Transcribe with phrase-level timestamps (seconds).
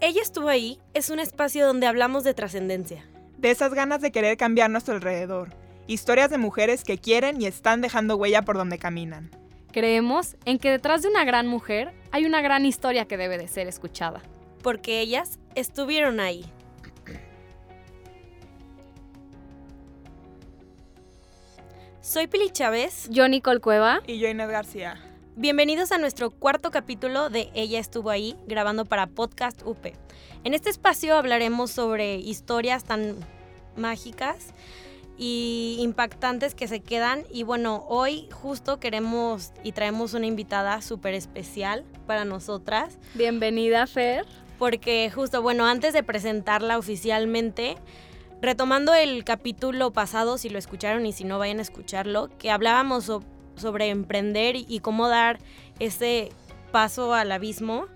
[0.00, 3.04] Ella estuvo ahí es un espacio donde hablamos de trascendencia.
[3.36, 5.48] De esas ganas de querer cambiar nuestro alrededor.
[5.88, 9.30] Historias de mujeres que quieren y están dejando huella por donde caminan.
[9.72, 13.48] Creemos en que detrás de una gran mujer hay una gran historia que debe de
[13.48, 14.22] ser escuchada.
[14.62, 16.44] Porque ellas estuvieron ahí.
[22.00, 23.08] Soy Pili Chávez.
[23.10, 24.00] Yo, Nicole Cueva.
[24.06, 25.07] Y yo, Inés García.
[25.40, 29.86] Bienvenidos a nuestro cuarto capítulo de Ella estuvo ahí, grabando para Podcast UP.
[30.42, 33.14] En este espacio hablaremos sobre historias tan
[33.76, 34.48] mágicas
[35.16, 37.22] y impactantes que se quedan.
[37.30, 42.98] Y bueno, hoy justo queremos y traemos una invitada súper especial para nosotras.
[43.14, 44.26] Bienvenida, Fer.
[44.58, 47.76] Porque justo, bueno, antes de presentarla oficialmente,
[48.42, 53.06] retomando el capítulo pasado, si lo escucharon y si no vayan a escucharlo, que hablábamos
[53.58, 55.38] sobre emprender y cómo dar
[55.78, 56.30] ese
[56.72, 57.86] paso al abismo,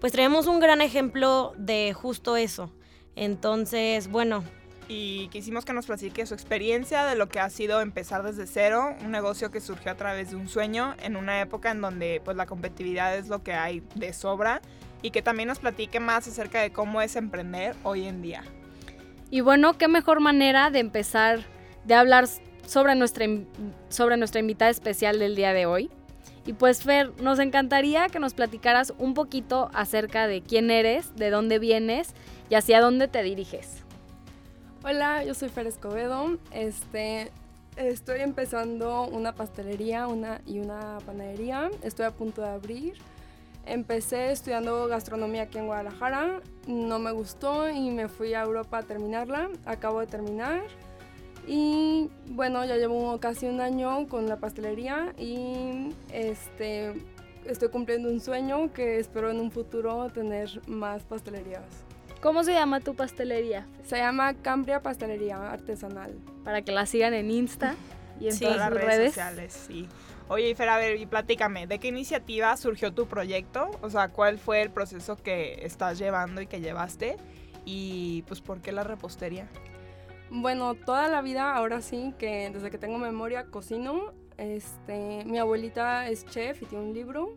[0.00, 2.72] pues traemos un gran ejemplo de justo eso.
[3.16, 4.44] Entonces, bueno.
[4.90, 8.96] Y quisimos que nos platique su experiencia de lo que ha sido empezar desde cero,
[9.04, 12.38] un negocio que surgió a través de un sueño en una época en donde pues
[12.38, 14.62] la competitividad es lo que hay de sobra
[15.02, 18.44] y que también nos platique más acerca de cómo es emprender hoy en día.
[19.30, 21.40] Y bueno, qué mejor manera de empezar,
[21.84, 22.26] de hablar
[22.68, 23.26] sobre nuestra,
[23.88, 25.90] sobre nuestra invitada especial del día de hoy.
[26.44, 31.30] Y pues Fer, nos encantaría que nos platicaras un poquito acerca de quién eres, de
[31.30, 32.10] dónde vienes
[32.50, 33.84] y hacia dónde te diriges.
[34.84, 36.38] Hola, yo soy Fer Escobedo.
[36.52, 37.32] Este,
[37.76, 41.70] estoy empezando una pastelería una, y una panadería.
[41.82, 42.94] Estoy a punto de abrir.
[43.64, 46.42] Empecé estudiando gastronomía aquí en Guadalajara.
[46.66, 49.48] No me gustó y me fui a Europa a terminarla.
[49.64, 50.62] Acabo de terminar.
[51.48, 56.92] Y bueno, ya llevo casi un año con la pastelería y este,
[57.46, 61.64] estoy cumpliendo un sueño que espero en un futuro tener más pastelerías.
[62.20, 63.66] ¿Cómo se llama tu pastelería?
[63.84, 66.18] Se llama Cambria Pastelería Artesanal.
[66.44, 67.76] Para que la sigan en Insta
[68.20, 69.64] y en todas las redes, sociales.
[69.66, 69.88] Sí.
[70.28, 73.70] Oye, Fer, a ver, y platícame, ¿de qué iniciativa surgió tu proyecto?
[73.80, 77.16] O sea, ¿cuál fue el proceso que estás llevando y que llevaste?
[77.64, 79.48] Y pues, ¿por qué la repostería?
[80.30, 84.12] Bueno, toda la vida, ahora sí, que desde que tengo memoria cocino.
[84.36, 87.36] Este, mi abuelita es chef y tiene un libro.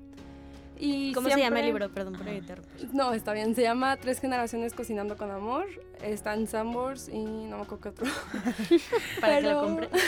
[0.78, 1.90] Y ¿Cómo se llama el libro?
[1.92, 2.26] Perdón por
[2.94, 3.54] No, está bien.
[3.54, 5.68] Se llama Tres generaciones cocinando con amor.
[6.02, 8.08] Está en Sambors y no me acuerdo qué otro.
[9.22, 9.90] Para que lo compre.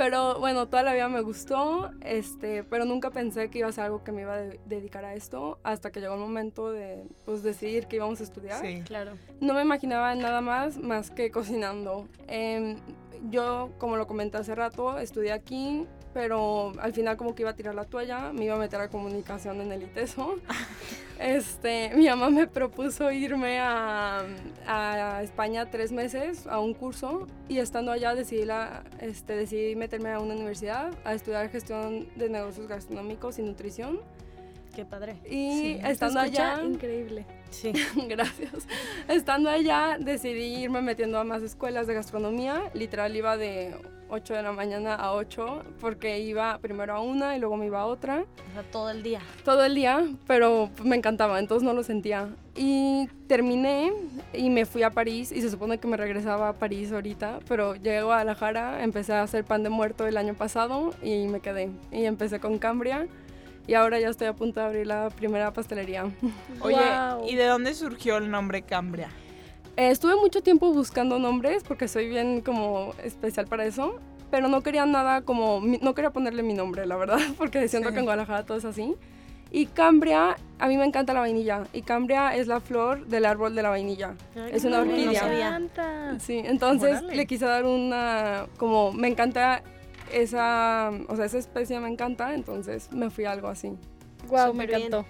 [0.00, 3.84] Pero bueno, toda la vida me gustó, este, pero nunca pensé que iba a ser
[3.84, 7.42] algo que me iba a dedicar a esto hasta que llegó el momento de pues,
[7.42, 8.62] decidir que íbamos a estudiar.
[8.62, 9.12] Sí, claro.
[9.42, 12.08] No me imaginaba nada más más que cocinando.
[12.28, 12.78] Em,
[13.28, 17.54] yo, como lo comenté hace rato, estudié aquí, pero al final como que iba a
[17.56, 20.36] tirar la toalla, me iba a meter a comunicación en el ITESO.
[21.18, 24.24] este, mi mamá me propuso irme a,
[24.66, 30.12] a, España tres meses a un curso y estando allá decidí, la, este, decidí meterme
[30.12, 34.00] a una universidad a estudiar gestión de negocios gastronómicos y nutrición.
[34.74, 35.16] Qué padre.
[35.28, 36.62] Y estando allá...
[36.62, 37.26] Increíble.
[37.50, 37.72] Sí.
[38.08, 38.66] Gracias.
[39.08, 42.70] Estando allá decidí irme metiendo a más escuelas de gastronomía.
[42.74, 43.74] Literal iba de
[44.10, 47.80] 8 de la mañana a 8 porque iba primero a una y luego me iba
[47.80, 48.24] a otra.
[48.50, 49.20] O sea, todo el día.
[49.44, 52.28] Todo el día, pero me encantaba, entonces no lo sentía.
[52.56, 53.92] Y terminé
[54.32, 57.74] y me fui a París y se supone que me regresaba a París ahorita, pero
[57.74, 61.70] llegué a Guadalajara, empecé a hacer pan de muerto el año pasado y me quedé.
[61.92, 63.06] Y empecé con Cambria
[63.70, 66.10] y ahora ya estoy a punto de abrir la primera pastelería.
[66.60, 66.76] Oye,
[67.28, 69.10] ¿y de dónde surgió el nombre Cambria?
[69.76, 74.62] Eh, estuve mucho tiempo buscando nombres porque soy bien como especial para eso, pero no
[74.62, 78.44] quería nada como, no quería ponerle mi nombre, la verdad, porque siento que en Guadalajara
[78.44, 78.96] todo es así.
[79.52, 81.62] Y Cambria, a mí me encanta la vainilla.
[81.72, 84.14] Y Cambria es la flor del árbol de la vainilla.
[84.52, 85.24] es una orquídea.
[85.26, 86.18] Me encanta.
[86.18, 89.62] Sí, entonces le quise dar una, como, me encanta
[90.12, 93.72] esa, o sea, esa especie me encanta, entonces me fui a algo así.
[94.28, 95.06] Wow, me encantó.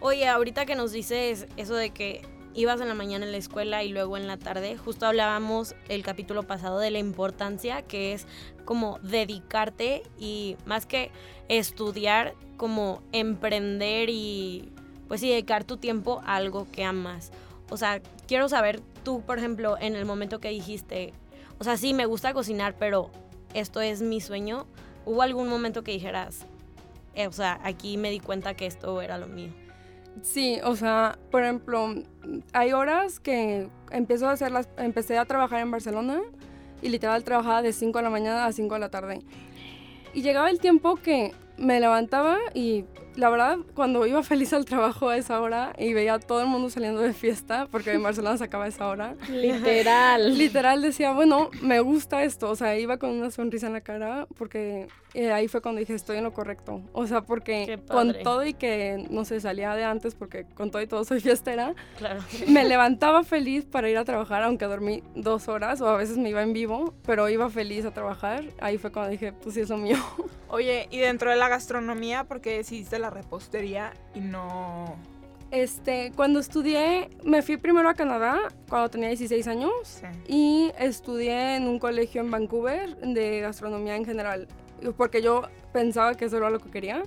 [0.00, 2.22] Oye, ahorita que nos dices eso de que
[2.54, 6.02] ibas en la mañana en la escuela y luego en la tarde, justo hablábamos el
[6.02, 8.26] capítulo pasado de la importancia que es
[8.64, 11.10] como dedicarte y más que
[11.48, 14.72] estudiar, como emprender y
[15.08, 17.32] pues sí, dedicar tu tiempo a algo que amas.
[17.68, 21.12] O sea, quiero saber tú, por ejemplo, en el momento que dijiste,
[21.58, 23.10] o sea, sí, me gusta cocinar, pero
[23.54, 24.66] esto es mi sueño,
[25.04, 26.46] ¿hubo algún momento que dijeras,
[27.14, 29.52] eh, o sea, aquí me di cuenta que esto era lo mío?
[30.22, 31.94] Sí, o sea, por ejemplo,
[32.52, 36.20] hay horas que empiezo a hacer empecé a trabajar en Barcelona
[36.82, 39.20] y literal trabajaba de 5 de la mañana a 5 de la tarde.
[40.12, 42.84] Y llegaba el tiempo que me levantaba y
[43.16, 46.46] la verdad, cuando iba feliz al trabajo a esa hora y veía a todo el
[46.46, 49.14] mundo saliendo de fiesta, porque en Barcelona se acaba esa hora.
[49.28, 50.38] Literal.
[50.38, 52.50] Literal decía, bueno, me gusta esto.
[52.50, 55.94] O sea, iba con una sonrisa en la cara porque eh, ahí fue cuando dije,
[55.94, 56.82] estoy en lo correcto.
[56.92, 60.80] O sea, porque con todo y que, no sé, salía de antes porque con todo
[60.80, 61.74] y todo soy fiestera.
[61.98, 62.20] Claro.
[62.48, 66.30] Me levantaba feliz para ir a trabajar, aunque dormí dos horas o a veces me
[66.30, 68.44] iba en vivo, pero iba feliz a trabajar.
[68.60, 69.96] Ahí fue cuando dije, pues sí, eso mío.
[70.50, 74.96] Oye, y dentro de la gastronomía, ¿por qué decidiste la repostería y no...?
[75.52, 78.38] Este, cuando estudié, me fui primero a Canadá
[78.68, 84.46] cuando tenía 16 años y estudié en un colegio en Vancouver de gastronomía en general,
[84.96, 85.42] porque yo
[85.72, 87.02] pensaba que eso era lo que quería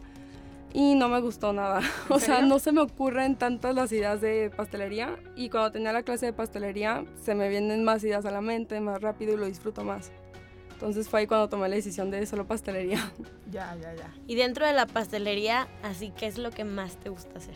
[0.74, 1.80] y no me gustó nada.
[2.10, 6.04] O sea, no se me ocurren tantas las ideas de pastelería y cuando tenía la
[6.04, 9.46] clase de pastelería se me vienen más ideas a la mente, más rápido y lo
[9.46, 10.12] disfruto más.
[10.84, 13.00] Entonces fue ahí cuando tomé la decisión de solo pastelería.
[13.54, 14.12] Ya, ya, ya.
[14.26, 17.54] Y dentro de la pastelería, así, ¿qué es lo que más te gusta hacer?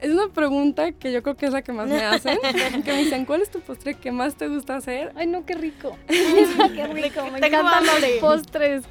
[0.00, 2.38] Es una pregunta que yo creo que es la que más me hacen.
[2.84, 5.12] que me dicen, ¿cuál es tu postre que más te gusta hacer?
[5.14, 5.98] Ay, no, qué rico.
[6.08, 7.26] qué rico.
[7.30, 8.84] Me encantan los postres.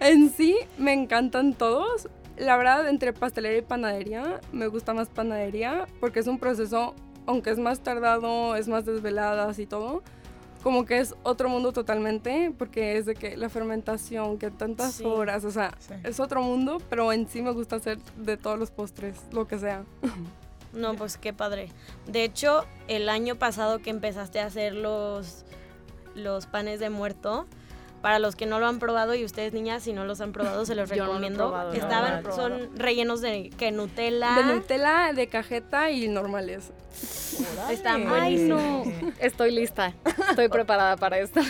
[0.00, 2.08] En sí, me encantan todos.
[2.36, 7.50] La verdad, entre pastelería y panadería, me gusta más panadería porque es un proceso, aunque
[7.50, 10.02] es más tardado, es más desveladas y todo
[10.62, 15.44] como que es otro mundo totalmente, porque es de que la fermentación, que tantas horas,
[15.44, 15.74] o sea,
[16.04, 19.58] es otro mundo, pero en sí me gusta hacer de todos los postres, lo que
[19.58, 19.84] sea.
[20.72, 21.68] No, pues qué padre.
[22.06, 25.44] De hecho, el año pasado que empezaste a hacer los,
[26.14, 27.46] los panes de muerto,
[28.02, 30.66] para los que no lo han probado y ustedes niñas si no los han probado
[30.66, 31.72] se los recomiendo.
[31.72, 34.34] Estaban son rellenos de que Nutella.
[34.34, 36.72] De Nutella, de cajeta y normales.
[37.70, 38.82] Están Ay, no.
[39.20, 39.94] Estoy lista.
[40.28, 41.40] Estoy preparada para esto.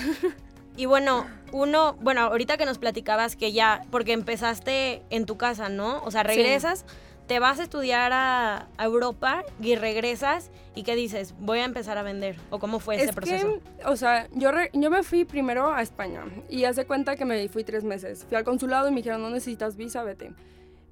[0.76, 5.69] Y bueno, uno, bueno, ahorita que nos platicabas que ya, porque empezaste en tu casa,
[5.69, 6.02] ¿no?
[6.05, 6.87] O sea, regresas,
[7.26, 11.34] te vas a estudiar a, Europa y regresas y ¿qué dices?
[11.38, 12.36] Voy a empezar a vender.
[12.50, 13.60] ¿O cómo fue ese proceso?
[13.84, 17.64] o sea, yo, yo me fui primero a España y hace cuenta que me fui
[17.64, 18.26] tres meses.
[18.28, 20.32] Fui al consulado y me dijeron, no necesitas visa, vete.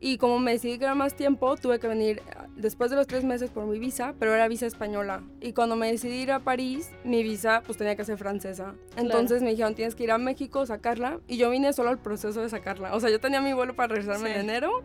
[0.02, 2.22] Y como me decidí que era más tiempo, tuve que venir
[2.56, 5.22] después de los tres meses por mi visa, pero era visa española.
[5.42, 8.74] Y cuando me decidí ir a París, mi visa pues tenía que ser francesa.
[8.96, 11.20] Entonces me dijeron, tienes que ir a México, sacarla.
[11.28, 12.94] Y yo vine solo al proceso de sacarla.
[12.94, 14.82] O sea, yo tenía mi vuelo para regresarme en enero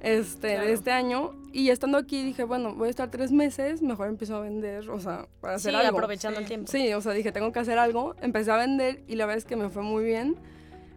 [0.00, 1.32] este, de este año.
[1.52, 5.00] Y estando aquí dije, bueno, voy a estar tres meses, mejor empiezo a vender, o
[5.00, 5.98] sea, para hacer sí, algo.
[5.98, 6.70] aprovechando el tiempo.
[6.70, 8.14] Sí, o sea, dije, tengo que hacer algo.
[8.20, 10.36] Empecé a vender y la verdad es que me fue muy bien.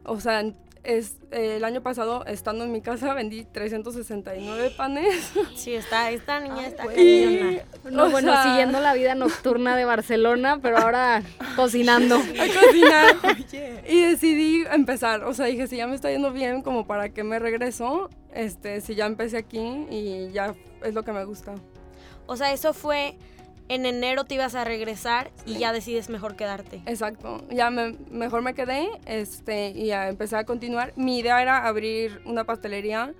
[0.04, 0.44] O sea,
[0.84, 5.32] es, el año pasado, estando en mi casa, vendí 369 panes.
[5.56, 6.86] Sí, está, esta niña está
[7.90, 11.22] No, bueno, siguiendo la vida nocturna de Barcelona, pero ahora
[11.56, 12.16] cocinando.
[12.16, 13.16] A cocinar.
[13.88, 15.24] Y decidí empezar.
[15.24, 18.82] O sea, dije, si ya me está yendo bien, como para que me regreso, este,
[18.82, 21.54] si ya empecé aquí y ya es lo que me gusta.
[22.26, 23.18] O sea, eso fue
[23.72, 26.82] en enero te ibas a regresar y ya decides mejor quedarte.
[26.86, 30.92] Exacto, ya mejor me quedé este, y ya empecé a continuar.
[30.98, 33.14] Mi idea era abrir una pastelería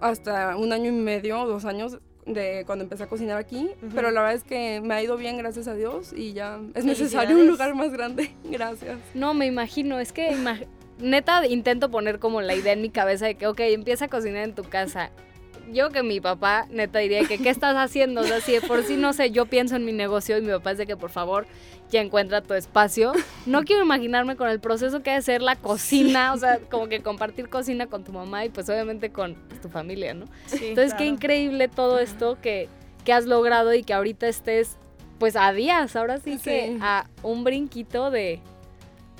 [0.00, 4.22] hasta un año y medio, dos años de cuando empecé a cocinar aquí, pero la
[4.22, 7.46] verdad es que me ha ido bien, gracias a Dios, y ya es necesario un
[7.46, 8.30] lugar más grande.
[8.44, 8.98] gracias.
[9.12, 10.34] No, me imagino, es que
[10.98, 14.44] neta intento poner como la idea en mi cabeza de que, ok, empieza a cocinar
[14.44, 15.10] en tu casa
[15.72, 18.22] yo que mi papá neta diría que ¿qué estás haciendo?
[18.22, 20.50] O sea, si de por sí no sé, yo pienso en mi negocio y mi
[20.50, 21.46] papá es de que por favor
[21.90, 23.12] ya encuentra tu espacio.
[23.46, 27.00] No quiero imaginarme con el proceso que debe ser la cocina, o sea, como que
[27.00, 30.26] compartir cocina con tu mamá y pues obviamente con tu familia, ¿no?
[30.52, 32.68] Entonces, qué increíble todo esto que,
[33.04, 34.76] que has logrado y que ahorita estés
[35.18, 36.44] pues a días, ahora sí, sí.
[36.44, 38.40] que a un brinquito de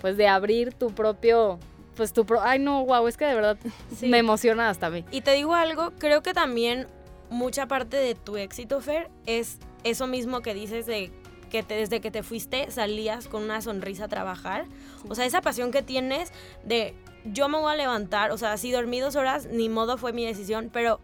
[0.01, 1.59] pues de abrir tu propio
[1.99, 2.25] pues tu...
[2.25, 3.59] Pro Ay, no, wow, es que de verdad
[4.01, 5.05] me emociona hasta a mí.
[5.11, 6.87] Y te digo algo, creo que también
[7.29, 11.11] mucha parte de tu éxito, Fer, es eso mismo que dices de
[11.51, 14.67] que desde que te fuiste salías con una sonrisa a trabajar.
[15.09, 16.33] O sea, esa pasión que tienes
[16.65, 20.13] de yo me voy a levantar, o sea, si dormí dos horas, ni modo fue
[20.13, 21.01] mi decisión, pero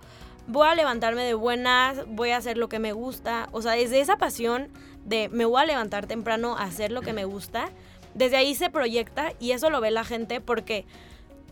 [0.46, 3.48] voy a levantarme de buenas, voy a hacer lo que me gusta.
[3.50, 4.68] O sea, desde esa pasión
[5.04, 7.70] de me voy a levantar temprano a hacer lo que me gusta,
[8.14, 10.84] desde ahí se proyecta y eso lo ve la gente porque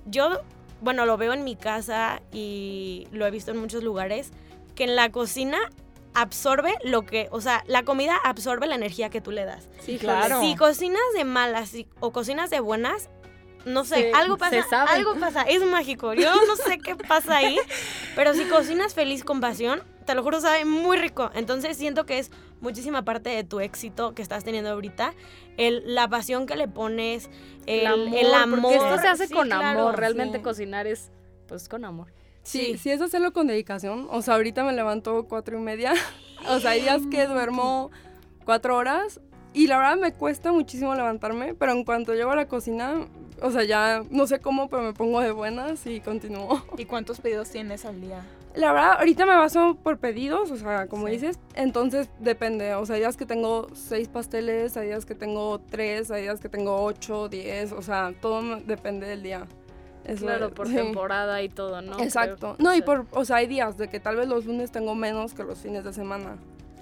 [0.07, 0.40] yo,
[0.81, 4.31] bueno, lo veo en mi casa y lo he visto en muchos lugares,
[4.75, 5.59] que en la cocina
[6.14, 9.69] absorbe lo que, o sea, la comida absorbe la energía que tú le das.
[9.81, 10.40] Sí, claro.
[10.40, 13.09] Si cocinas de malas o cocinas de buenas,
[13.64, 14.90] no sé, Se- algo se pasa, sabe.
[14.90, 16.12] algo pasa, es mágico.
[16.14, 17.59] Yo no sé qué pasa ahí,
[18.14, 21.31] pero si cocinas feliz con pasión, te lo juro sabe muy rico.
[21.35, 22.31] Entonces siento que es
[22.62, 25.12] muchísima parte de tu éxito que estás teniendo ahorita,
[25.59, 27.28] el, la pasión que le pones,
[27.66, 28.62] el, el amor.
[28.62, 29.99] Porque esto se hace Sí, con claro, amor.
[29.99, 30.42] Realmente sí.
[30.45, 31.11] cocinar es,
[31.49, 32.12] pues, con amor.
[32.42, 32.78] Sí, Sí.
[32.78, 34.09] sí es hacerlo con dedicación.
[34.11, 35.92] O sea, ahorita me levanto cuatro y media.
[36.49, 37.92] O sea, hay días que duermo
[38.45, 39.21] cuatro horas
[39.54, 43.07] y la verdad me cuesta muchísimo levantarme, pero en cuanto llego a la cocina,
[43.40, 46.61] o sea, ya no sé cómo, pero me pongo de buenas y continúo.
[46.76, 48.25] ¿Y cuántos pedidos tienes al día?
[48.54, 51.12] La verdad, ahorita me baso por pedidos, o sea, como Sí.
[51.12, 52.75] dices, entonces depende.
[52.75, 56.38] O sea, hay días que tengo seis pasteles, hay días que tengo tres, hay días
[56.40, 59.47] que tengo ocho, diez, o sea, todo depende del día.
[60.04, 60.75] Eso Claro, es- por sí.
[60.75, 61.99] temporada y todo, ¿no?
[62.00, 62.54] Exacto.
[62.56, 62.68] Creo.
[62.71, 65.32] No, y por, o sea, hay días de que tal vez los lunes tengo menos
[65.32, 66.37] que los fines de semana.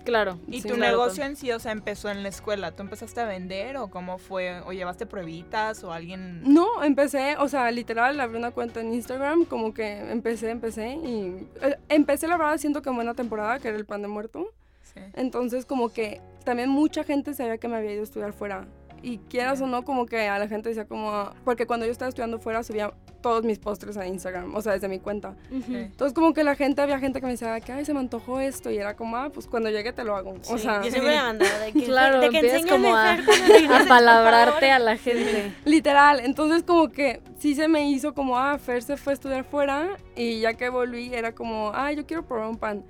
[0.04, 0.38] Claro.
[0.48, 2.72] ¿Y Sí, tu claro, negocio en sí, o sea, empezó en la escuela?
[2.72, 4.60] ¿Tú empezaste a vender o cómo fue?
[4.66, 6.42] ¿O llevaste pruebitas o alguien...?
[6.42, 11.46] No, empecé, o sea, literal, abrí una cuenta en Instagram, como que empecé, empecé y
[11.62, 14.52] eh, empecé la verdad siento que en buena temporada, que era el pan de muerto.
[14.82, 15.00] Sí.
[15.14, 18.66] Entonces como que también mucha gente sabía que me había ido a estudiar fuera.
[19.02, 21.30] Y quieras o no, como que a la gente decía como...
[21.44, 24.88] Porque cuando yo estaba estudiando fuera subía todos mis postres a Instagram, o sea, desde
[24.88, 25.34] mi cuenta.
[25.50, 28.40] Entonces como que la gente, había gente que me decía que, ay, se me antojó
[28.40, 28.70] esto.
[28.70, 30.34] Y era como, ah, pues cuando llegue te lo hago.
[30.48, 33.12] o sea, yo siempre me mandaba de que, Claro, de que empiezas como a,
[33.80, 35.52] a palabrarte a la gente.
[35.64, 39.44] Literal, entonces como que sí se me hizo como, ah, Fer se fue a estudiar
[39.44, 42.84] fuera y ya que volví era como, ah, yo quiero probar un pan.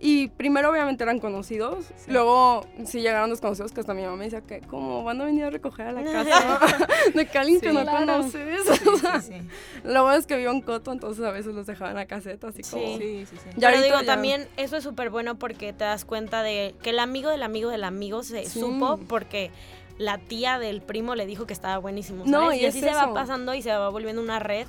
[0.00, 2.10] Y primero obviamente eran conocidos, Sí.
[2.10, 5.44] luego sí llegaron desconocidos que hasta mi mamá me decía que como van a venir
[5.44, 6.58] a recoger a la casa
[7.14, 7.74] de que alguien que Sí.
[7.74, 7.98] no Claro.
[8.00, 8.60] conoces.
[8.66, 9.48] Sí, sí, sí.
[9.84, 12.62] Lo bueno es que vivo en Coto, entonces a veces los dejaban a caseta, así
[12.62, 12.84] como...
[12.98, 12.98] Sí.
[12.98, 13.36] Sí, sí.
[13.56, 16.90] Ya Pero digo, ya- también eso es súper bueno porque te das cuenta de que
[16.90, 19.50] el amigo del amigo del amigo se supo porque
[19.96, 22.24] la tía del primo le dijo que estaba buenísimo.
[22.26, 22.30] Y
[22.62, 24.66] y así es se va pasando y se va volviendo una red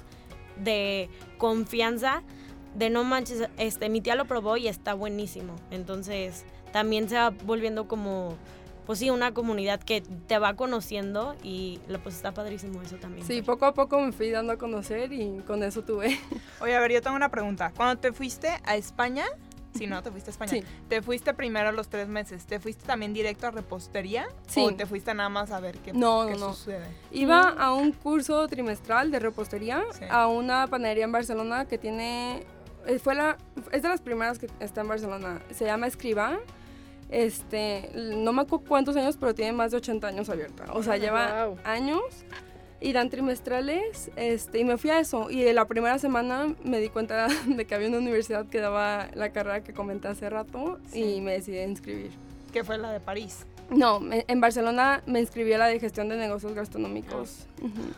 [0.58, 2.24] de confianza
[2.76, 5.56] de no manches, este, mi tía lo probó y está buenísimo.
[5.72, 8.36] Entonces también se va volviendo como,
[8.86, 13.26] pues sí, una comunidad que te va conociendo y lo- pues está padrísimo eso también.
[13.26, 16.20] Sí, poco a poco me fui dando a conocer y con eso tuve.
[16.62, 17.72] Oye, a ver, yo tengo una pregunta.
[17.76, 19.26] Cuando te fuiste a España,
[19.74, 20.64] si no, te fuiste a España, Sí.
[20.88, 24.26] te fuiste primero a los tres meses, ¿te fuiste también directo a repostería?
[24.48, 24.62] Sí.
[24.62, 26.54] ¿O te fuiste nada más a ver qué, No, qué no, no.
[26.54, 26.86] sucede?
[27.12, 30.06] Iba a un curso trimestral de repostería Sí.
[30.10, 32.46] a una panadería en Barcelona que tiene
[33.02, 33.38] fue la
[33.72, 35.42] es de las primeras que está en Barcelona.
[35.52, 36.38] Se llama Escriba.
[37.10, 40.66] Este, no me acuerdo cuántos años, pero tiene más de 80 años abierta.
[40.74, 41.58] O sea, lleva Wow.
[41.64, 42.02] años
[42.82, 44.10] y dan trimestrales.
[44.16, 47.76] Este, y me fui a eso y la primera semana me di cuenta de que
[47.76, 51.16] había una universidad que daba la carrera que comenté hace rato Sí.
[51.18, 52.12] y me decidí a inscribir.
[52.52, 53.46] Que fue la de París.
[53.70, 57.48] No, me- en Barcelona me inscribí a la de gestión de negocios gastronómicos.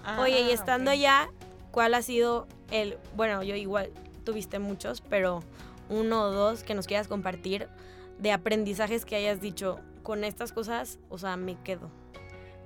[0.03, 0.95] Ah, Oye, y estando ok.
[0.95, 1.29] allá,
[1.71, 3.89] ¿cuál ha sido el, bueno, yo igual
[4.27, 5.41] tuviste muchos, pero
[5.87, 7.69] uno o dos que nos quieras compartir
[8.19, 11.89] de aprendizajes que hayas dicho con estas cosas, o sea, me quedo,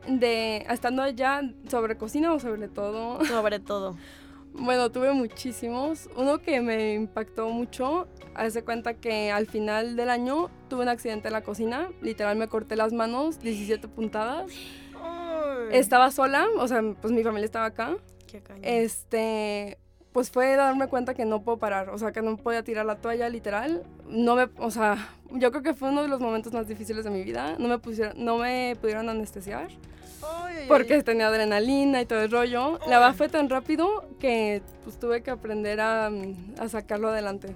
[0.07, 3.23] De estando allá sobre cocina o sobre todo.
[3.25, 3.95] sobre todo.
[4.53, 6.09] Bueno, tuve muchísimos.
[6.17, 11.29] Uno que me impactó mucho, hace cuenta que al final del año tuve un accidente
[11.29, 11.89] en la cocina.
[12.01, 14.51] Literal me corté las manos, 17 puntadas.
[15.71, 17.95] Estaba sola, o sea, pues mi familia estaba acá.
[18.27, 18.65] Qué cañón.
[18.65, 19.77] Este,
[20.11, 22.95] pues fue darme cuenta que no puedo parar, o sea, que no podía tirar la
[22.95, 23.83] toalla literal.
[24.07, 27.09] No me, o sea, yo creo que fue uno de los momentos más difíciles de
[27.11, 27.55] mi vida.
[27.59, 29.69] No me pusieron, no me pudieron anestesiar.
[30.23, 31.03] Ay, ay, porque ay.
[31.03, 32.77] tenía adrenalina y todo el rollo.
[32.87, 36.07] La verdad fue tan rápido que pues tuve que aprender a,
[36.59, 37.55] a sacarlo adelante.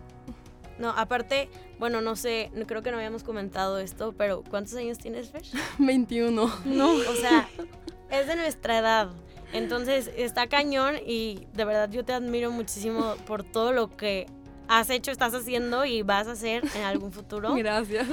[0.79, 1.47] No, aparte,
[1.79, 5.43] bueno, no sé, no- creo que no habíamos comentado esto, pero ¿cuántos años tienes, Fer?
[5.77, 6.51] 21.
[6.65, 6.91] No.
[6.93, 7.47] O sea,
[8.09, 9.09] es de nuestra edad.
[9.53, 14.25] Entonces, está cañón y de verdad yo te admiro muchísimo por todo lo que
[14.67, 17.53] has hecho, estás haciendo y vas a hacer en algún futuro.
[17.57, 18.07] Gracias.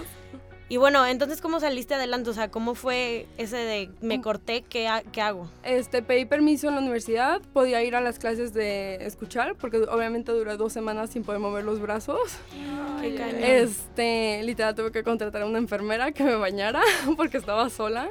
[0.68, 2.30] Y bueno, entonces, ¿cómo saliste adelante?
[2.30, 4.22] O sea, ¿cómo fue ese de me Mm.
[4.22, 5.50] corté, qué, ha- qué hago?
[5.64, 10.32] Este, pedí permiso en la universidad, podía ir a las clases de escuchar, porque obviamente
[10.32, 12.20] duré dos semanas sin poder mover los brazos.
[13.02, 13.60] Qué.
[13.60, 16.80] Este, literal tuve que contratar a una enfermera que me bañara
[17.18, 18.08] porque estaba sola.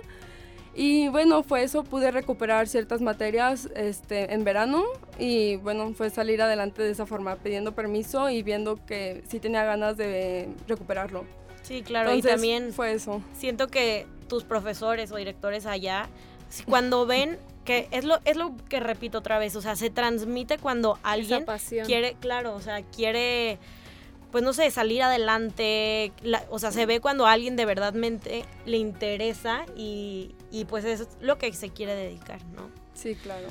[0.73, 4.85] Y bueno, fue eso, pude recuperar ciertas materias este, en verano
[5.19, 9.65] y bueno, fue salir adelante de esa forma, pidiendo permiso y viendo que sí tenía
[9.65, 11.25] ganas de recuperarlo.
[11.61, 13.21] Sí, claro, Entonces, y también fue eso.
[13.33, 16.07] siento que tus profesores o directores allá,
[16.67, 20.57] cuando ven que es lo, es lo que repito otra vez, o sea, se transmite
[20.57, 21.45] cuando alguien
[21.85, 23.59] quiere, claro, o sea, quiere
[24.31, 26.13] pues no sé, salir adelante.
[26.23, 30.65] la- o sea, se ve cuando a alguien de verdad mente le interesa y, y
[30.65, 32.69] pues eso es lo que se quiere dedicar, ¿no?
[32.93, 33.47] Sí, claro.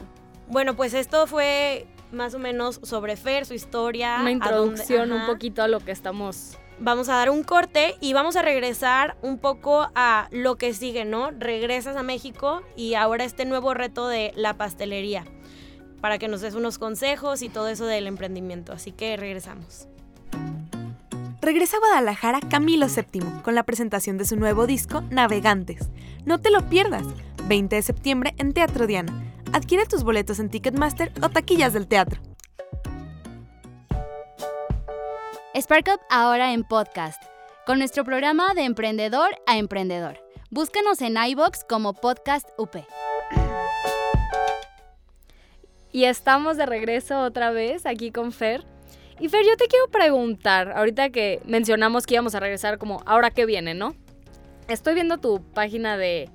[0.49, 4.17] Bueno, pues esto fue más o menos sobre Fer, su historia.
[4.21, 8.15] Una dónde- introducción un poquito a lo que estamos Vamos a dar un corte y
[8.15, 11.31] vamos a regresar un poco a lo que sigue, ¿no?
[11.31, 15.27] Regresas a México y ahora este nuevo reto de la pastelería
[16.01, 18.73] para que nos des unos consejos y todo eso del emprendimiento.
[18.73, 19.89] Así que regresamos.
[21.43, 25.89] Regresa a Guadalajara Camilo VII con la presentación de su nuevo disco Navegantes.
[26.27, 27.05] No te lo pierdas,
[27.49, 29.13] 20 de septiembre en Teatro Diana.
[29.55, 32.21] Adquiere tus boletos en Ticketmaster o taquillas del teatro.
[35.59, 37.23] Spark Up ahora en podcast,
[37.67, 40.19] con nuestro programa de emprendedor a emprendedor.
[40.51, 42.77] Búscanos en iBox como Podcast UP.
[45.91, 48.70] Y estamos de regreso otra vez aquí con Fer.
[49.21, 53.31] Y Fer, yo te quiero preguntar, ahorita que mencionamos que íbamos a regresar como ahora
[53.31, 53.95] que viene, ¿no?
[54.69, 56.31] Estoy viendo tu página de,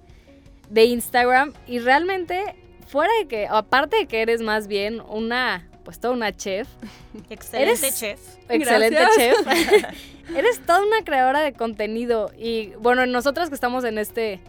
[0.69, 2.55] de Instagram y realmente,
[2.87, 6.67] fuera de que, aparte de que eres más bien una, pues toda una chef,
[7.29, 8.19] Excelente Eres- chef.
[8.49, 9.35] excelente Gracias.
[9.37, 9.85] chef,
[10.35, 14.41] eres toda una creadora de contenido y bueno, nosotras que estamos en este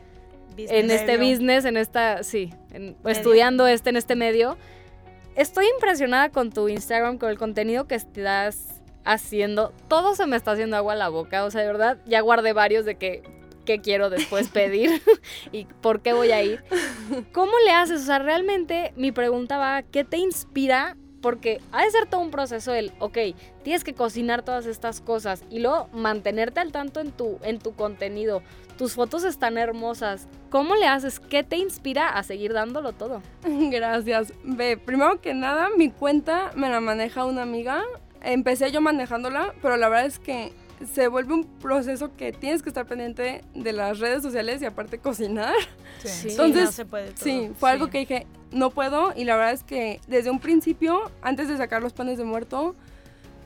[0.59, 1.31] en este Medio.
[1.33, 4.57] business, en esta, sí, en- estudiando este en este medio.
[5.37, 9.75] Estoy impresionada con tu Instagram, con el contenido que estás haciendo.
[9.87, 11.45] Todo se me está haciendo agua a la boca.
[11.45, 13.23] O sea, de verdad, ya guardé varios de que,
[13.67, 15.03] qué quiero después pedir
[15.53, 16.65] y por qué voy a ir.
[17.33, 18.01] ¿Cómo le haces?
[18.01, 20.97] O sea, realmente mi pregunta va, ¿qué te inspira?
[21.27, 23.19] Porque ha de ser todo un proceso el, ok,
[23.65, 27.75] tienes que cocinar todas estas cosas y luego mantenerte al tanto en tu, en tu
[27.75, 28.45] contenido.
[28.79, 30.29] Tus fotos están hermosas.
[30.51, 31.19] ¿Cómo le haces?
[31.19, 33.23] ¿Qué te inspira a seguir dándolo todo?
[33.45, 34.35] Gracias.
[34.45, 37.83] Ve, primero que nada, mi cuenta me la maneja una amiga.
[38.23, 40.53] Empecé yo manejándola, pero la verdad es que
[40.93, 44.99] se vuelve un proceso que tienes que estar pendiente de las redes sociales y aparte
[44.99, 45.55] cocinar.
[46.03, 46.09] Sí.
[46.09, 47.25] Sí, Entonces, no se puede todo.
[47.25, 49.13] Sí, fue algo que dije, no puedo.
[49.17, 52.77] Y la verdad es que desde un principio, antes de sacar los panes de muerto,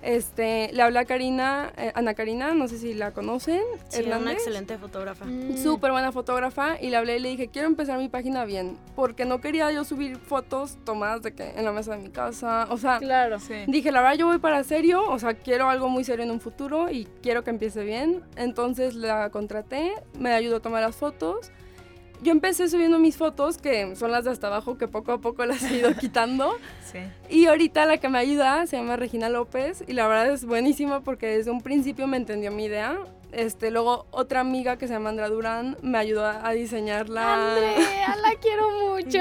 [0.03, 3.61] este, le hablé a Karina, eh, Ana Karina, no sé si la conocen.
[3.89, 4.35] Sí, una Hernández.
[4.35, 5.25] excelente fotógrafa.
[5.63, 9.25] Súper buena fotógrafa y le hablé y le dije, quiero empezar mi página bien, porque
[9.25, 12.79] no quería yo subir fotos tomadas de que en la mesa de mi casa, o
[12.79, 13.39] sea, Claro.
[13.41, 13.55] Sí.
[13.67, 16.41] dije, la verdad yo voy para serio, o sea, quiero algo muy serio en un
[16.41, 21.51] futuro y quiero que empiece bien, entonces la contraté, me ayudó a tomar las fotos.
[22.23, 25.45] Yo empecé subiendo mis fotos, que son las de hasta abajo, que poco a poco
[25.47, 26.55] las he ido quitando.
[26.91, 26.99] Sí.
[27.29, 31.01] Y ahorita la que me ayuda se llama Regina López y la verdad es buenísima
[31.01, 32.99] porque desde un principio me entendió mi idea.
[33.33, 37.35] Este, luego otra amiga que se llama Andra Durán me ayudó a, a diseñarla.
[37.53, 39.19] Andrea, la quiero mucho.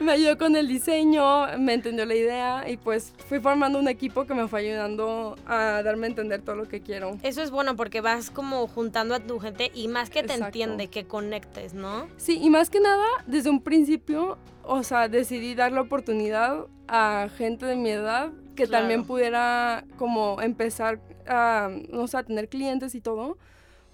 [0.00, 4.26] Me ayudó con el diseño, me entendió la idea y pues fui formando un equipo
[4.26, 7.16] que me fue ayudando a darme a entender todo lo que quiero.
[7.22, 10.46] Eso es bueno porque vas como juntando a tu gente y más que te Exacto.
[10.46, 12.06] entiende, que conectes, ¿no?
[12.16, 17.28] Sí, y más que nada, desde un principio, o sea, decidí dar la oportunidad a
[17.38, 18.82] gente de mi edad que Claro.
[18.82, 23.38] también pudiera como empezar a, no sé, a tener clientes y todo.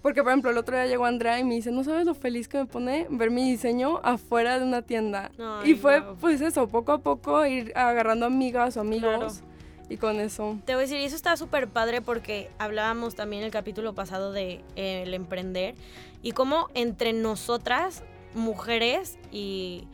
[0.02, 2.48] Porque, por ejemplo, el otro día llegó Andrea y me dice, no sabes lo feliz
[2.48, 5.30] que me pone ver mi diseño afuera de una tienda.
[5.38, 9.42] Ay, y fue, pues eso, poco a poco ir agarrando amigas o amigos.
[9.90, 10.56] Y con eso.
[10.64, 14.30] Te voy a decir, y eso está súper padre porque hablábamos también el capítulo pasado
[14.32, 15.74] de eh, el emprender
[16.22, 19.88] y cómo entre nosotras, mujeres, y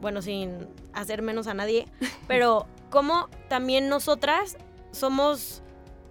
[0.00, 1.86] bueno, sin hacer menos a nadie,
[2.26, 4.56] pero cómo también nosotras
[4.92, 5.62] somos,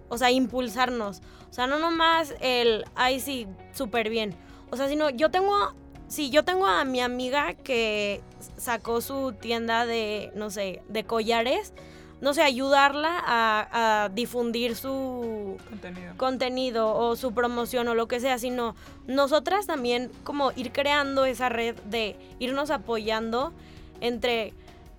[0.08, 1.22] o sea, impulsarnos.
[1.50, 4.34] O sea, no nomás el, ay, sí, súper bien.
[4.70, 5.74] O sea, sino yo tengo,
[6.08, 8.20] sí, yo tengo a mi amiga que
[8.56, 11.72] sacó su tienda de, no sé, de collares
[12.20, 16.14] no sé, ayudarla a, a difundir su Contenido.
[16.16, 18.74] contenido o su promoción o lo que sea, sino
[19.06, 23.52] nosotras también como ir creando esa red de irnos apoyando
[24.00, 24.54] entre,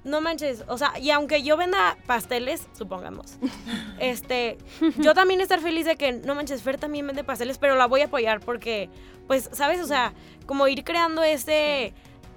[0.06, 3.38] no manches, o sea, y aunque yo venda pasteles, supongamos,
[4.00, 4.58] este,
[5.00, 8.02] yo también estar feliz de que, no manches, Fer también vende pasteles, pero la voy
[8.02, 8.89] a apoyar porque,
[9.28, 9.82] pues, ¿sabes?
[9.82, 10.13] O sea,
[10.46, 11.94] como ir creando ese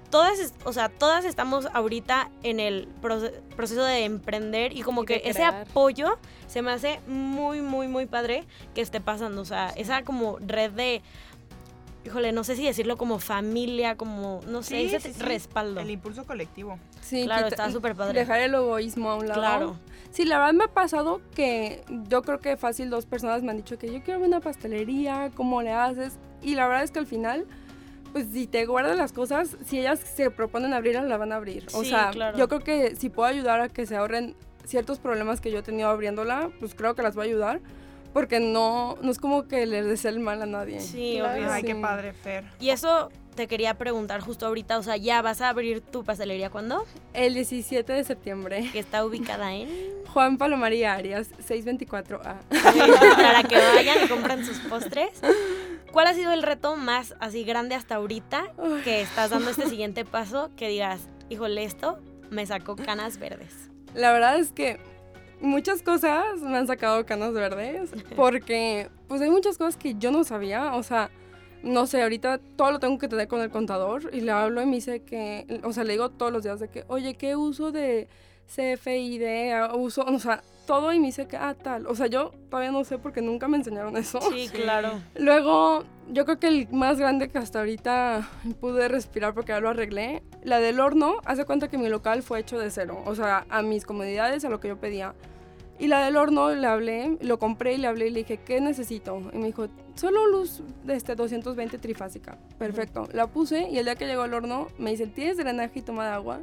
[0.09, 5.05] todas, o sea, todas estamos ahorita en el proce- proceso de emprender y como Y
[5.05, 9.41] que ese apoyo se me hace muy, muy, muy padre que esté pasando.
[9.41, 11.03] O sea, esa como red de,
[12.09, 15.21] híjole, no sé si decirlo como familia, como, no sé, Sí, ese sí, sí.
[15.23, 15.79] respaldo.
[15.79, 16.79] El impulso colectivo.
[17.01, 18.17] Sí, Claro, está súper padre.
[18.19, 19.39] Dejar el egoísmo a un lado.
[19.39, 19.75] Claro.
[20.11, 23.57] Sí, la verdad me ha pasado que yo creo que fácil dos personas me han
[23.57, 26.17] dicho que yo quiero ver una pastelería, ¿cómo le haces?
[26.41, 27.45] Y la verdad es que al final,
[28.11, 31.67] pues si te guardas las cosas, si ellas se proponen abrirlas, la van a abrir.
[31.73, 32.37] O Sí, sea, claro.
[32.39, 35.63] yo creo que si puedo ayudar a que se ahorren ciertos problemas que yo he
[35.63, 37.59] tenido abriéndola, pues creo que las va a ayudar.
[38.13, 40.79] Porque no, no es como que le desee el mal a nadie.
[40.79, 41.51] Sí, obvio.
[41.51, 42.43] Ay, qué padre, Fer.
[42.59, 46.49] Y eso te quería preguntar justo ahorita, o sea, ¿ya vas a abrir tu pastelería
[46.49, 46.85] cuándo?
[47.13, 48.69] El 17 de septiembre.
[48.73, 49.69] Que está ubicada en...
[50.07, 52.39] Juan Palomaría Arias, 624A.
[53.15, 55.21] para que vayan y compren sus postres.
[55.91, 58.51] ¿Cuál ha sido el reto más así grande hasta ahorita
[58.83, 63.69] que estás dando este siguiente paso que digas, híjole, esto me sacó canas verdes?
[63.93, 64.79] La verdad es que
[65.41, 70.23] muchas cosas me han sacado canas verdes porque pues hay muchas cosas que yo no
[70.23, 71.09] sabía, o sea,
[71.63, 74.65] no sé, ahorita todo lo tengo que tener con el contador y le hablo y
[74.65, 77.71] me dice que, o sea, le digo todos los días de que, oye, ¿qué uso
[77.71, 78.07] de
[78.47, 79.75] CFID?
[79.75, 81.87] Uso, o sea, todo y me dice que, ah, tal.
[81.87, 84.19] O sea, yo todavía no sé porque nunca me enseñaron eso.
[84.31, 85.01] Sí, claro.
[85.15, 88.29] Luego, yo creo que el más grande que hasta ahorita
[88.61, 92.39] pude respirar porque ya lo arreglé, la del horno, hace cuenta que mi local fue
[92.39, 95.15] hecho de cero, o sea, a mis comodidades, a lo que yo pedía.
[95.79, 98.61] Y la del horno le hablé, lo compré y le hablé y le dije, ¿qué
[98.61, 99.23] necesito?
[99.33, 102.37] Y me dijo, solo luz de este 220 trifásica.
[102.59, 103.07] Perfecto.
[103.11, 106.05] La puse y el día que llegó al horno me dice, ¿tienes drenaje y toma
[106.05, 106.41] de agua?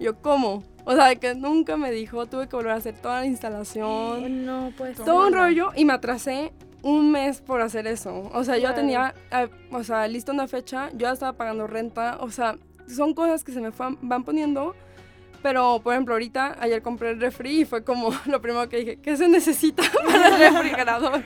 [0.00, 0.64] Yo, ¿cómo?
[0.84, 4.44] O sea, de que nunca me dijo, tuve que volver a hacer toda la instalación
[4.46, 4.96] No, pues.
[4.96, 8.30] todo un rollo y me atrasé un mes por hacer eso.
[8.32, 12.16] O sea, yo tenía, ah, o sea, lista una fecha, yo ya estaba pagando renta,
[12.20, 12.56] o sea,
[12.88, 14.74] son cosas que se me van poniendo.
[15.42, 18.96] Pero, por ejemplo, ahorita, ayer compré el refri y fue como lo primero que dije,
[18.96, 21.22] ¿qué se necesita para el refrigerador?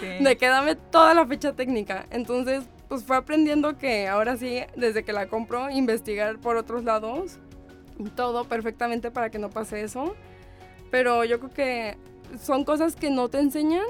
[0.00, 0.24] Sí.
[0.24, 2.06] De que dame toda la fecha técnica.
[2.10, 7.38] Entonces, pues fue aprendiendo que ahora sí, desde que la compro, investigar por otros lados,
[8.14, 10.14] todo perfectamente para que no pase eso.
[10.90, 11.96] Pero yo creo que
[12.42, 13.84] son cosas que no te enseñan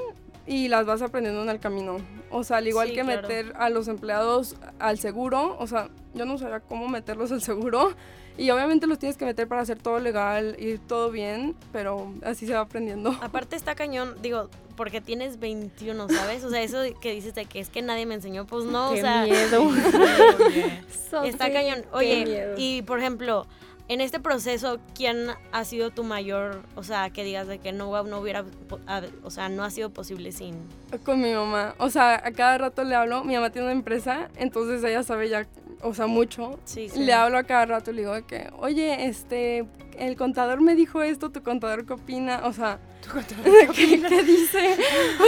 [0.46, 1.98] y las vas aprendiendo en el camino.
[2.30, 3.22] O sea, al igual Sí, que claro.
[3.22, 7.92] meter a los empleados al seguro, o sea, yo no sabía cómo meterlos al seguro.
[8.36, 12.46] Y obviamente los tienes que meter para hacer todo legal y todo bien, pero así
[12.46, 13.10] se va aprendiendo.
[13.20, 16.44] Aparte está cañón, digo, porque tienes 21, ¿sabes?
[16.44, 18.98] O sea, eso que dices de que es que nadie me enseñó, pues no, Qué
[19.00, 19.70] o sea, miedo.
[21.24, 21.82] Está cañón.
[21.82, 22.54] qué Oye, miedo.
[22.56, 23.44] y por ejemplo,
[23.88, 27.88] en este proceso, ¿quién ha sido tu mayor, o sea, que digas de que no,
[27.88, 28.44] hubiera,
[29.22, 30.56] o sea, no ha sido posible sin...
[31.04, 31.74] Con mi mamá.
[31.78, 33.24] O sea, a cada rato le hablo.
[33.24, 35.46] Mi mamá tiene una empresa, entonces ella sabe ya,
[35.82, 36.58] o sea, mucho.
[36.64, 37.00] Sí, sí.
[37.00, 39.66] Le hablo a cada rato y le digo que, oye, este,
[39.98, 42.78] el contador me dijo esto, tu contador qué opina, o sea,
[43.74, 44.76] ¿qué, qué dice?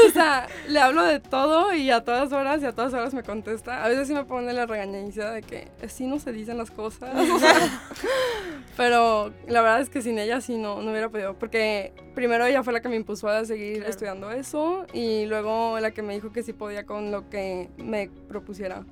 [0.06, 3.22] O sea, le hablo de todo y a todas horas y a todas horas me
[3.22, 3.85] contesta.
[3.85, 7.11] A veces sí me pone la regañadiza de que así no se dicen las cosas.
[7.30, 7.54] o sea,
[8.76, 12.62] pero la verdad es que sin ella sí no, no hubiera podido, porque primero ella
[12.62, 13.90] fue la que me impulsó a seguir Claro.
[13.90, 18.11] estudiando eso y luego la que me dijo que sí podía con lo que me
[18.28, 18.85] propusiera.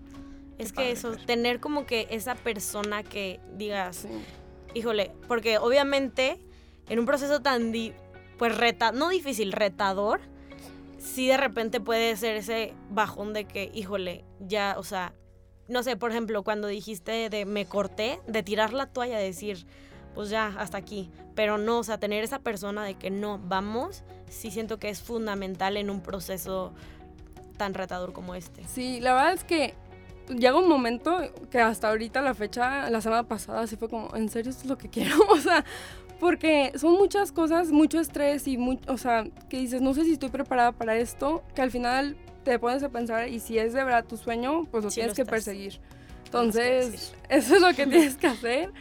[0.59, 4.09] Es que eso, tener como que esa persona que digas, Sí.
[4.75, 6.39] híjole, porque obviamente
[6.89, 7.93] en un proceso tan, di-
[8.39, 10.21] pues, reta, no difícil, retador,
[10.99, 15.15] sí de repente puede ser ese bajón de que, híjole, ya, o sea,
[15.69, 19.67] no sé, por ejemplo, cuando dijiste de me corté, de tirar la toalla, decir,
[20.15, 21.11] pues ya, hasta aquí.
[21.35, 25.01] Pero no, o sea, tener esa persona de que no, vamos, sí siento que es
[25.03, 26.73] fundamental en un proceso
[27.57, 28.65] tan retador como este.
[28.67, 29.75] Sí, la verdad es que
[30.29, 31.19] llega un momento
[31.51, 34.69] que hasta ahorita la fecha, la semana pasada, sí fue como, ¿en serio esto es
[34.69, 35.17] lo que quiero?
[35.29, 35.65] O sea,
[36.21, 40.13] porque son muchas cosas, mucho estrés y, mu- o sea, que dices, no sé si
[40.13, 43.85] estoy preparada para esto, que al final te pones a pensar y si es de
[43.85, 45.31] verdad tu sueño, pues lo Sí, tienes lo que estás.
[45.33, 45.81] perseguir.
[46.25, 48.73] Entonces, eso es lo que tienes que hacer.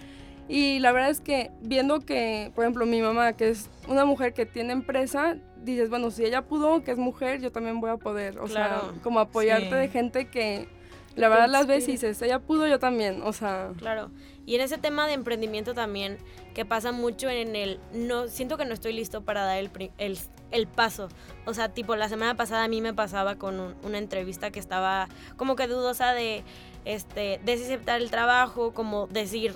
[0.50, 4.34] Y la verdad es que viendo que, por ejemplo, mi mamá, que es una mujer
[4.34, 7.97] que tiene empresa, dices, bueno, si ella pudo, que es mujer, yo también voy a
[7.97, 8.39] poder.
[8.39, 8.91] O Claro.
[8.93, 9.76] sea, como apoyarte Sí.
[9.76, 10.69] de gente que
[11.17, 11.91] la verdad las inspire.
[11.91, 13.21] dices, ella pudo, yo también.
[13.23, 14.10] O sea, Claro.
[14.45, 16.17] Y en ese tema de emprendimiento también,
[16.53, 20.17] que pasa mucho en el, no, siento que no estoy listo para dar el, el,
[20.51, 21.10] el paso.
[21.45, 24.60] O sea, tipo, la semana pasada a mí me pasaba con un- una entrevista que
[24.62, 26.43] estaba como que dudosa de,
[26.86, 29.53] este, de aceptar el trabajo, como decir,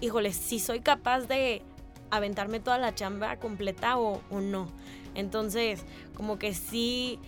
[0.00, 1.62] híjole, si soy capaz de
[2.10, 4.66] aventarme toda la chamba completa o, o no.
[5.14, 5.84] Entonces,
[6.16, 7.20] como que sí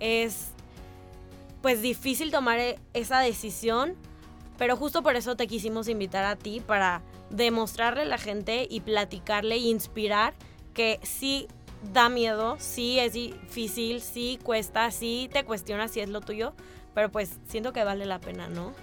[0.00, 0.48] es,
[1.62, 3.94] pues, difícil tomar e- esa decisión,
[4.58, 8.80] pero justo por eso te quisimos invitar a ti para demostrarle a la gente y
[8.80, 10.34] platicarle e inspirar
[10.74, 11.48] que sí
[11.92, 16.52] da miedo, sí es difícil, sí cuesta, sí te cuestionas si es lo tuyo,
[16.94, 18.74] pero pues siento que vale la pena, ¿no?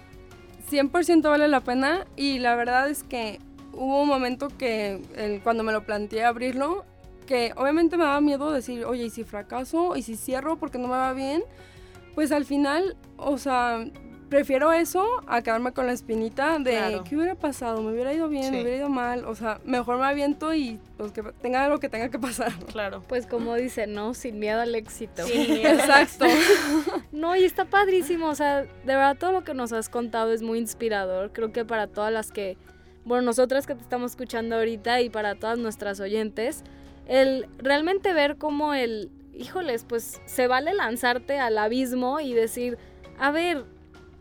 [0.68, 3.40] 100% vale la pena y la verdad es que
[3.72, 6.84] hubo un momento que cuando me lo planteé abrirlo,
[7.26, 9.96] que obviamente me daba miedo decir, oye, ¿y si fracaso?
[9.96, 11.42] ¿Y si cierro porque no me va bien?
[12.18, 13.84] Pues al final, o sea,
[14.28, 17.04] prefiero eso a quedarme con la espinita de Claro.
[17.04, 18.50] qué hubiera pasado, me hubiera ido bien, Sí.
[18.50, 21.88] me hubiera ido mal, o sea, mejor me aviento y pues que tenga lo que
[21.88, 22.50] tenga que pasar.
[22.72, 23.04] Claro.
[23.06, 24.14] Pues como dicen, ¿no?
[24.14, 25.22] Sin miedo al éxito.
[25.28, 25.32] Sí,
[25.64, 26.24] Exacto.
[27.12, 30.42] No, y está padrísimo, o sea, de verdad todo lo que nos has contado es
[30.42, 31.30] muy inspirador.
[31.32, 32.58] Creo que para todas las que,
[33.04, 36.64] bueno, nosotras que te estamos escuchando ahorita y para todas nuestras oyentes,
[37.06, 42.76] el realmente ver cómo el, híjoles, pues se vale lanzarte al abismo y decir,
[43.18, 43.64] a ver,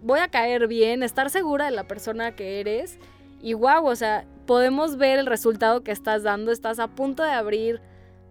[0.02, 3.00] voy a caer bien, estar segura de la persona que eres
[3.42, 7.32] y wow, o sea, podemos ver el resultado que estás dando, estás a punto de
[7.32, 7.82] abrir.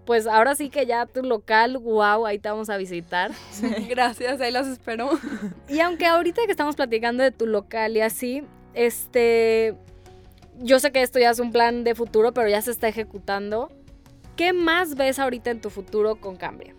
[0.05, 3.33] Pues ahora sí que ya tu local, wow, ahí te vamos a visitar.
[3.88, 5.11] Gracias, ahí las espero.
[5.68, 8.44] Y aunque ahorita que estamos platicando de tu local y así,
[8.75, 9.75] este,
[10.61, 13.70] yo sé que esto ya es un plan de futuro, pero ya se está ejecutando.
[14.37, 16.75] ¿Qué más ves ahorita en tu futuro con Cambria?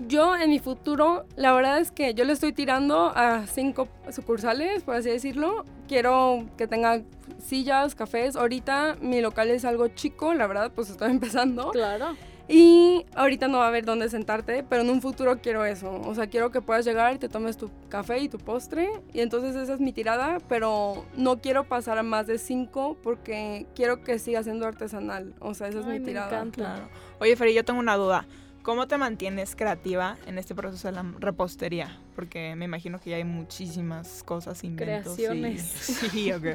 [0.00, 4.82] Yo en mi futuro, la verdad es que yo le estoy tirando a cinco sucursales,
[4.82, 5.64] por así decirlo.
[5.88, 7.02] Quiero que tenga
[7.38, 8.36] sillas, cafés.
[8.36, 11.70] Ahorita mi local es algo chico, la verdad, pues estoy empezando.
[11.70, 12.16] Claro.
[12.48, 16.00] Y ahorita no va a haber dónde sentarte, pero en un futuro quiero eso.
[16.04, 18.88] O sea, quiero que puedas llegar y te tomes tu café y tu postre.
[19.12, 23.66] Y entonces esa es mi tirada, pero no quiero pasar a más de cinco porque
[23.74, 25.34] quiero que siga siendo artesanal.
[25.40, 26.28] O sea, esa es mi me tirada.
[26.28, 26.54] encanta.
[26.56, 26.88] Claro.
[27.18, 28.26] Oye, Feri, yo tengo una duda.
[28.62, 31.98] ¿Cómo te mantienes creativa en este proceso de la repostería?
[32.16, 35.14] Porque me imagino que ya hay muchísimas cosas, inventos.
[35.18, 35.62] y- Creaciones.
[36.12, 36.46] Sí, ok.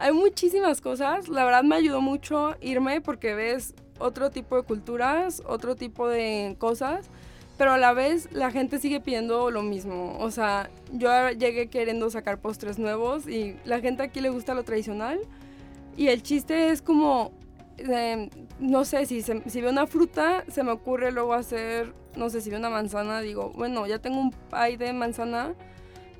[0.00, 1.28] Hay muchísimas cosas.
[1.28, 6.56] La verdad me ayudó mucho irme porque ves otro tipo de culturas, otro tipo de
[6.58, 7.06] cosas,
[7.56, 10.16] pero a la vez la gente sigue pidiendo lo mismo.
[10.20, 14.62] O sea, yo llegué queriendo sacar postres nuevos y la gente aquí le gusta lo
[14.64, 15.18] tradicional.
[15.96, 17.32] Y el chiste es como,
[17.78, 18.30] eh,
[18.60, 22.40] no sé, si, se- si veo una fruta, se me ocurre luego hacer, no sé,
[22.40, 25.54] si veo una manzana, digo, bueno, ya tengo un pie de manzana,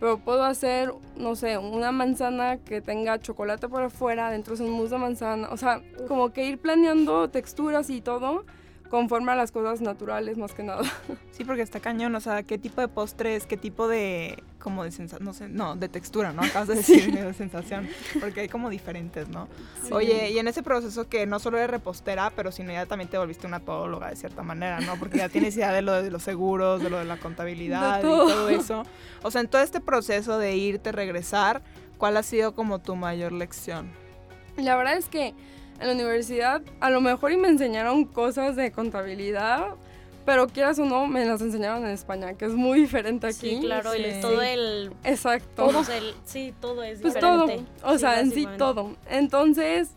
[0.00, 4.70] pero puedo hacer, no sé, una manzana que tenga chocolate por afuera, dentro es un
[4.70, 5.48] mousse de manzana.
[5.50, 8.44] O sea, como que ir planeando texturas y todo
[8.90, 10.82] conforme a las cosas naturales más que nada.
[11.38, 14.90] Sí, porque está cañón, o sea, qué tipo de postres, qué tipo de, como de
[14.90, 16.42] sensación, no sé, no, de textura, ¿no?
[16.42, 19.46] Acabas de decir de sensación, porque hay como diferentes, ¿no?
[19.92, 23.18] Oye, y en ese proceso que no solo eres repostera, pero sino ya también te
[23.18, 24.96] volviste una todóloga de cierta manera, ¿no?
[24.98, 28.00] Porque ya tienes idea de lo de los seguros, de lo de la contabilidad De
[28.00, 28.26] y todo.
[28.26, 28.82] todo eso.
[29.22, 31.62] O sea, en todo este proceso de irte, regresar,
[31.98, 33.88] ¿cuál ha sido como tu mayor lección?
[34.56, 35.34] La verdad es que
[35.80, 39.68] en la universidad a lo mejor y me enseñaron cosas de contabilidad,
[40.24, 43.56] pero quieras o no, me las enseñaron en España, que es muy diferente aquí.
[43.56, 44.20] Sí, claro, el- Sí.
[44.20, 44.92] todo el...
[45.04, 45.66] Exacto.
[45.68, 47.70] Todo el, sí, todo es Pues todo, diferente.
[47.82, 48.94] o sea, en sí todo.
[49.08, 49.90] Entonces,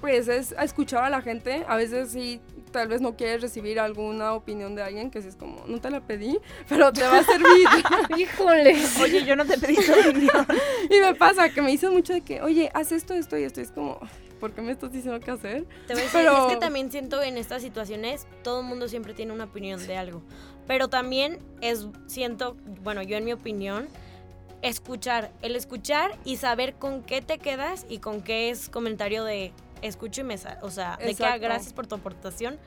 [0.00, 1.64] pues es a escuchar a la gente.
[1.66, 5.36] A veces sí, tal vez no quieres recibir alguna opinión de alguien que sí es
[5.36, 7.66] como, no te la pedí, pero te va a servir.
[8.16, 8.76] Híjole.
[9.02, 10.46] Oye, yo no te pedí tu opinión.
[10.90, 13.60] y me pasa que me dicen mucho de que, oye, haz esto, esto y esto.
[13.60, 13.98] Y es como,
[14.40, 15.64] ¿por qué me estás diciendo qué hacer?
[15.86, 18.88] Te voy a decir, Pero- es que también siento en estas situaciones todo el mundo
[18.88, 20.22] siempre tiene una opinión de algo.
[20.66, 23.88] Pero también es, siento, bueno, yo en mi opinión,
[24.62, 25.30] escuchar.
[25.42, 30.22] El escuchar y saber con qué te quedas y con qué es comentario de escucho
[30.22, 30.36] y me.
[30.62, 31.40] O sea, de que ah, Exacto.
[31.42, 32.58] gracias por tu aportación.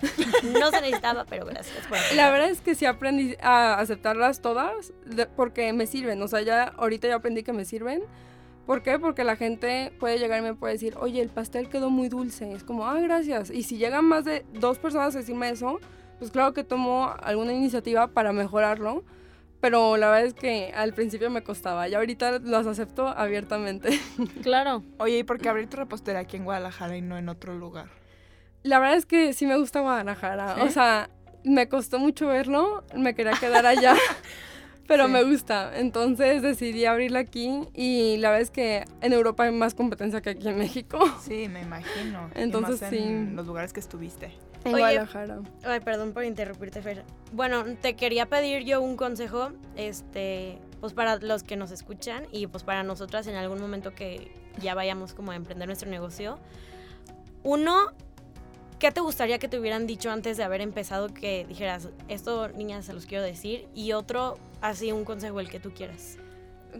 [0.43, 2.15] No se necesitaba, pero gracias por aportar.
[2.15, 4.93] La verdad es que sí aprendí a aceptarlas todas
[5.35, 6.21] porque me sirven.
[6.21, 8.03] O sea, ya ahorita ya aprendí que me sirven.
[8.67, 8.99] ¿Por qué?
[8.99, 12.51] Porque la gente puede llegar y me puede decir, oye, el pastel quedó muy dulce.
[12.51, 13.49] Es como, ah, gracias.
[13.49, 15.79] Y si llegan más de dos personas a decirme eso,
[16.19, 19.05] pues claro que tomo alguna iniciativa para mejorarlo.
[19.61, 23.99] Pero la verdad es que al principio me costaba y ahorita las acepto abiertamente.
[24.43, 24.83] Claro.
[24.99, 27.87] Oye, ¿y por qué abrir tu repostería aquí en Guadalajara y no en otro lugar?
[28.63, 30.55] La verdad es que sí me gusta Guadalajara.
[30.55, 30.61] ¿Sí?
[30.61, 31.09] O sea,
[31.45, 33.95] me costó mucho verlo, me quería quedar allá,
[34.87, 35.11] pero Sí.
[35.11, 35.77] me gusta.
[35.77, 40.31] Entonces decidí abrirla aquí y la verdad es que en Europa hay más competencia que
[40.31, 40.99] aquí en México.
[41.21, 42.29] Sí, me imagino.
[42.35, 42.97] Y Entonces, sí.
[42.97, 44.31] En los lugares que estuviste.
[44.65, 45.39] En Oye, Guadalajara.
[45.63, 47.03] Ay, perdón por interrumpirte, Fer.
[47.31, 52.47] Bueno, te quería pedir yo un consejo, este, pues para los que nos escuchan y
[52.47, 56.39] pues para nosotras en algún momento que ya vayamos como a emprender nuestro negocio.
[57.43, 57.91] Uno,
[58.79, 62.85] ¿qué te gustaría que te hubieran dicho antes de haber empezado que dijeras, esto niñas
[62.85, 63.67] se los quiero decir?
[63.73, 66.17] Y otro, así un consejo el que tú quieras.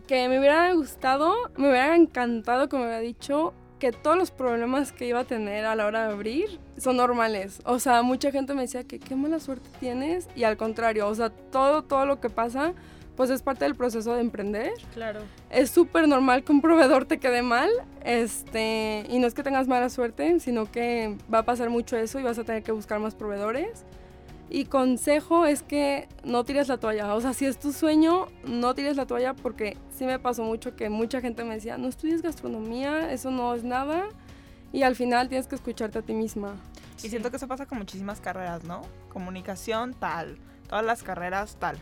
[0.06, 4.92] Que me hubiera gustado, me hubiera encantado que me hubiera dicho que todos los problemas
[4.92, 7.62] que iba a tener a la hora de abrir son normales.
[7.64, 11.16] O sea, mucha gente me decía que qué mala suerte tienes y al contrario, o
[11.16, 12.74] sea, todo, todo lo que pasa,
[13.18, 14.72] pues es parte del proceso de emprender.
[14.94, 15.22] Claro.
[15.50, 17.70] es súper normal que un proveedor te quede mal,
[18.06, 22.20] este, y no es que tengas mala suerte, sino que va a pasar mucho eso
[22.20, 23.84] y vas a tener que buscar más proveedores.
[24.50, 27.14] Y consejo es que no tires la toalla.
[27.16, 30.74] O sea, si es tu sueño, no tires la toalla porque sí me pasó mucho
[30.76, 34.06] que mucha gente me decía, no estudies gastronomía, eso no es nada.
[34.72, 36.56] Y al final tienes que escucharte a ti misma.
[37.04, 38.84] Y siento que eso pasa con muchísimas carreras, ¿no?
[39.10, 40.38] Comunicación, tal.
[40.70, 41.78] Todas las carreras, tal.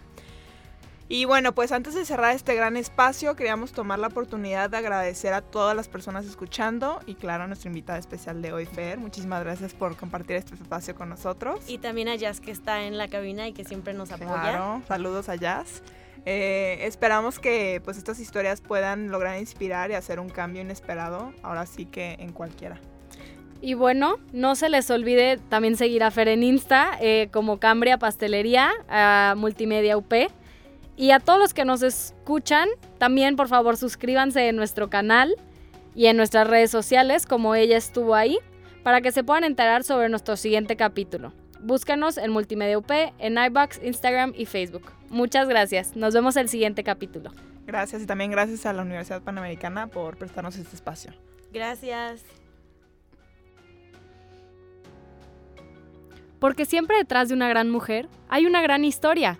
[1.07, 5.33] Y bueno, pues antes de cerrar este gran espacio, queríamos tomar la oportunidad de agradecer
[5.33, 8.97] a todas las personas escuchando y claro, a nuestra invitada especial de hoy, Fer.
[8.97, 11.59] Muchísimas gracias por compartir este espacio con nosotros.
[11.67, 14.41] Y también a Jazz que está en la cabina y que siempre nos apoya.
[14.41, 15.83] Claro, saludos a Jazz.
[16.25, 21.67] Eh, esperamos que pues estas historias puedan lograr inspirar y hacer un cambio inesperado, ahora
[21.67, 22.79] sí que en cualquiera.
[23.61, 27.99] Y bueno, no se les olvide también seguir a Fer en Insta eh, como Cambria
[27.99, 30.11] Pastelería, a Multimedia UP.
[30.97, 35.35] Y a todos los que nos escuchan, también por favor suscríbanse en nuestro canal
[35.93, 38.37] y en nuestras redes sociales como ella estuvo ahí
[38.83, 41.33] para que se puedan enterar sobre nuestro siguiente capítulo.
[41.59, 44.83] Búscanos en Multimedia UP, en iBox, Instagram y Facebook.
[45.09, 45.95] Muchas gracias.
[45.95, 47.31] Nos vemos el siguiente capítulo.
[47.65, 51.13] Gracias y también gracias a la Universidad Panamericana por prestarnos este espacio.
[51.51, 52.23] Gracias.
[56.39, 59.39] Porque siempre detrás de una gran mujer hay una gran historia.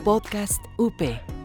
[0.00, 1.39] Podcast UP.